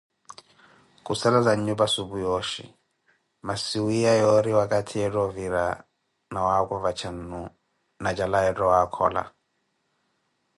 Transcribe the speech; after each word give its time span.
Khusalaza 1.05 1.53
nnyupa 1.55 1.85
supu 1.93 2.15
yoozhi, 2.23 2.65
masi 3.45 3.77
wiiya 3.85 4.13
yoori 4.21 4.51
wakathi 4.59 4.95
yeetta 5.01 5.19
ovira 5.27 5.65
na 6.31 6.39
waakuva 6.45 6.91
cannu, 6.99 7.41
na 8.03 8.09
cala 8.17 8.37
yeetta 8.45 8.63
owaakhola. 8.67 9.23